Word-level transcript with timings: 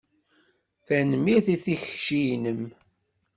Tanemmirt 0.85 1.47
i 1.53 1.57
tikci-inem. 1.63 2.63